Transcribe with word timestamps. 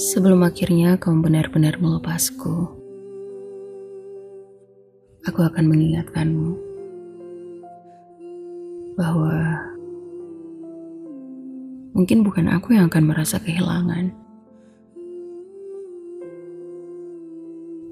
Sebelum 0.00 0.40
akhirnya 0.48 0.96
kamu 0.96 1.28
benar-benar 1.28 1.76
melepasku, 1.76 2.72
aku 5.28 5.40
akan 5.44 5.64
mengingatkanmu 5.68 6.56
bahwa 8.96 9.60
mungkin 11.92 12.24
bukan 12.24 12.48
aku 12.48 12.80
yang 12.80 12.88
akan 12.88 13.12
merasa 13.12 13.36
kehilangan. 13.44 14.08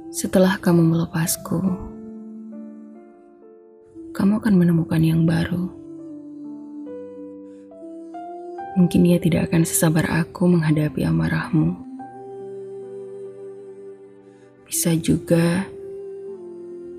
Setelah 0.08 0.56
kamu 0.64 0.88
melepasku, 0.88 1.60
kamu 4.16 4.40
akan 4.40 4.54
menemukan 4.56 5.02
yang 5.04 5.28
baru. 5.28 5.68
Mungkin 8.80 9.04
ia 9.04 9.20
tidak 9.20 9.52
akan 9.52 9.68
sesabar 9.68 10.08
aku 10.08 10.48
menghadapi 10.48 11.04
amarahmu. 11.04 11.87
Bisa 14.68 14.92
juga 15.00 15.64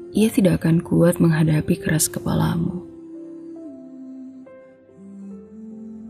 ia 0.09 0.25
tidak 0.33 0.65
akan 0.65 0.81
kuat 0.81 1.21
menghadapi 1.21 1.77
keras 1.77 2.09
kepalamu. 2.09 2.81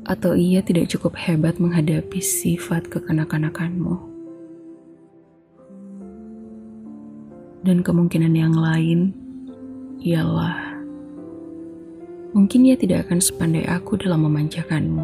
Atau 0.07 0.39
ia 0.39 0.63
tidak 0.63 0.87
cukup 0.87 1.19
hebat 1.19 1.59
menghadapi 1.59 2.23
sifat 2.23 2.87
kekanak-kanakanmu. 2.87 3.99
Dan 7.67 7.83
kemungkinan 7.83 8.39
yang 8.39 8.55
lain 8.55 9.11
ialah 9.99 10.79
mungkin 12.31 12.71
ia 12.71 12.79
tidak 12.79 13.11
akan 13.11 13.19
sepandai 13.19 13.67
aku 13.67 13.99
dalam 13.99 14.23
memanjakanmu. 14.23 15.03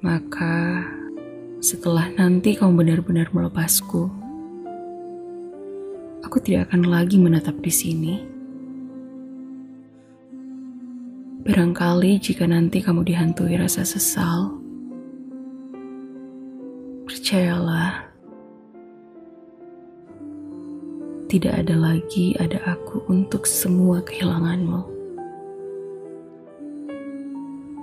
Maka 0.00 0.56
setelah 1.64 2.12
nanti 2.12 2.52
kamu 2.52 2.84
benar-benar 2.84 3.32
melepasku, 3.32 4.12
aku 6.20 6.36
tidak 6.44 6.68
akan 6.68 6.92
lagi 6.92 7.16
menetap 7.16 7.56
di 7.64 7.72
sini. 7.72 8.14
Barangkali 11.40 12.20
jika 12.20 12.44
nanti 12.44 12.84
kamu 12.84 13.08
dihantui 13.08 13.56
rasa 13.56 13.80
sesal, 13.80 14.60
percayalah, 17.08 18.12
tidak 21.32 21.64
ada 21.64 21.74
lagi 21.80 22.36
ada 22.44 22.60
aku 22.76 23.08
untuk 23.08 23.48
semua 23.48 24.04
kehilanganmu. 24.04 24.84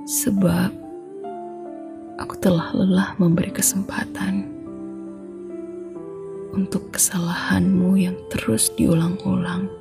Sebab 0.05 0.80
aku 2.21 2.37
telah 2.37 2.69
lelah 2.77 3.17
memberi 3.17 3.49
kesempatan 3.49 4.45
untuk 6.53 6.93
kesalahanmu 6.93 7.97
yang 7.97 8.13
terus 8.29 8.69
diulang-ulang. 8.77 9.80